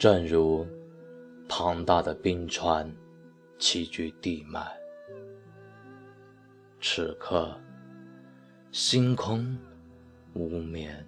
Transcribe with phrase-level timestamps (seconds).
[0.00, 0.66] 正如
[1.46, 2.90] 庞大的冰川
[3.58, 4.66] 栖居地脉，
[6.80, 7.54] 此刻
[8.72, 9.58] 星空
[10.32, 11.06] 无眠，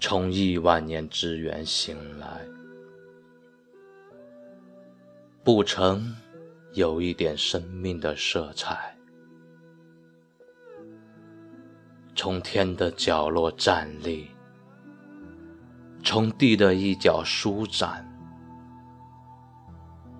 [0.00, 2.40] 从亿万年之源醒来，
[5.44, 6.16] 不曾
[6.72, 8.96] 有一点生命的色彩，
[12.16, 14.31] 从天的角落站立。
[16.04, 18.04] 从地的一角舒展，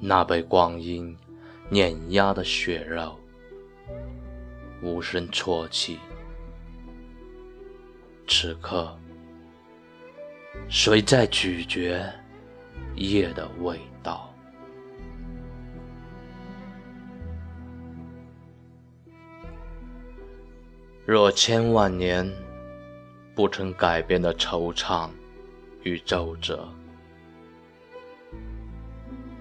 [0.00, 1.16] 那被光阴
[1.70, 3.16] 碾压的血肉，
[4.82, 5.98] 无声啜泣。
[8.26, 8.98] 此刻，
[10.68, 12.04] 谁在咀嚼
[12.96, 14.34] 夜的味道？
[21.06, 22.30] 若千万年
[23.34, 25.08] 不曾改变的惆怅。
[25.88, 26.68] 与皱褶，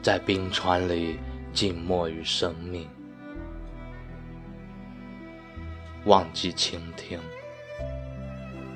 [0.00, 1.18] 在冰川里
[1.52, 2.88] 静默于生命，
[6.04, 7.18] 忘记倾听，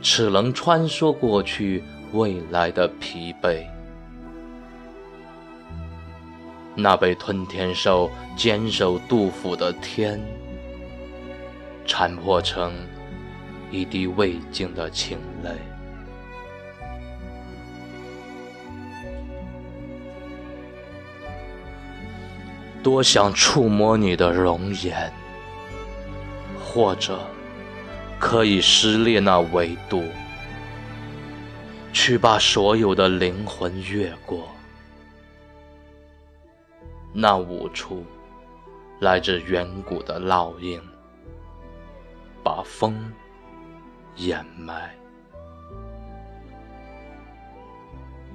[0.03, 3.65] 只能穿梭过去未来的疲惫。
[6.75, 10.21] 那被吞天兽坚守杜甫的天，
[11.87, 12.73] 残破成
[13.71, 15.51] 一滴未尽的情泪。
[22.83, 25.13] 多想触摸你的容颜，
[26.59, 27.21] 或者
[28.19, 30.05] 可以撕裂那维度，
[31.93, 34.49] 去把所有的灵魂越过。
[37.13, 38.05] 那五处
[39.01, 40.81] 来自远古的烙印，
[42.43, 43.13] 把风
[44.17, 44.95] 掩埋。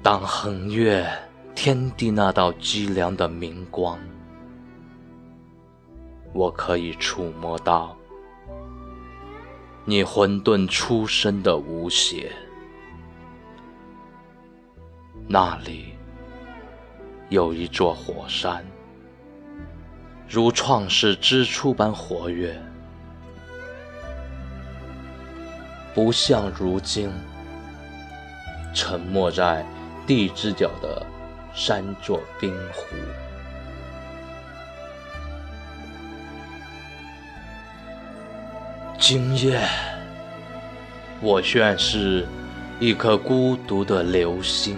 [0.02, 1.04] 当横越
[1.54, 3.98] 天地那道凄凉的明光。
[6.36, 7.96] 我可以触摸到
[9.86, 12.30] 你混沌出生的无邪，
[15.26, 15.94] 那里
[17.30, 18.62] 有一座火山，
[20.28, 22.54] 如创世之初般活跃，
[25.94, 27.10] 不像如今
[28.74, 29.64] 沉没在
[30.06, 31.06] 地之角的
[31.54, 32.94] 三座冰湖。
[39.08, 39.60] 今夜，
[41.20, 42.26] 我愿是
[42.80, 44.76] 一颗孤独的流星，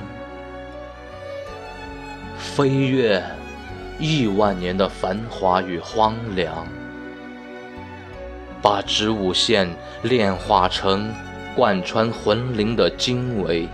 [2.37, 3.25] 飞越
[3.99, 6.67] 亿万年的繁华与荒凉，
[8.61, 9.67] 把子午线
[10.03, 11.11] 炼化成
[11.57, 13.67] 贯穿魂灵的经纬，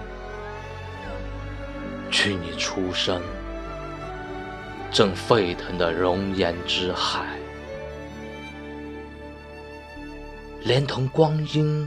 [2.13, 3.21] 去你出生
[4.93, 7.27] 正沸腾的熔岩之海。
[10.65, 11.87] 连同光阴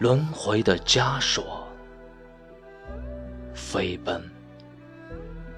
[0.00, 1.68] 轮回的枷锁，
[3.54, 4.20] 飞奔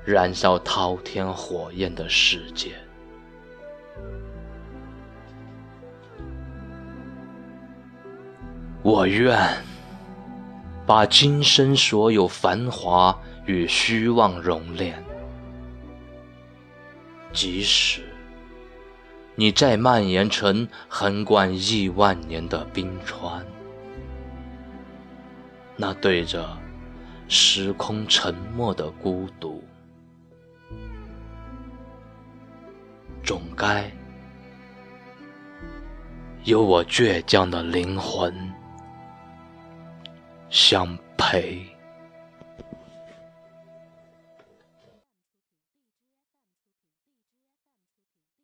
[0.05, 2.73] 燃烧滔天火焰的世界。
[8.83, 9.39] 我愿
[10.85, 15.03] 把今生所有繁华与虚妄熔炼，
[17.33, 18.03] 即使。
[19.35, 23.45] 你再蔓延成横贯亿万年的冰川，
[25.75, 26.47] 那对着
[27.29, 29.65] 时空沉默的孤独，
[33.25, 33.91] 总该
[36.45, 38.35] 有我倔强的灵魂
[40.51, 41.72] 相陪。